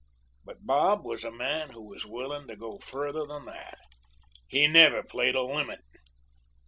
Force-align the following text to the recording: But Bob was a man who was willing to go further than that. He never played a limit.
But 0.43 0.65
Bob 0.65 1.05
was 1.05 1.23
a 1.23 1.29
man 1.29 1.73
who 1.73 1.83
was 1.87 2.07
willing 2.07 2.47
to 2.47 2.55
go 2.55 2.79
further 2.79 3.23
than 3.23 3.43
that. 3.45 3.77
He 4.47 4.65
never 4.65 5.03
played 5.03 5.35
a 5.35 5.43
limit. 5.43 5.81